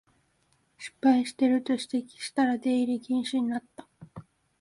[0.79, 3.87] 失敗してると指摘したら出入り禁止になった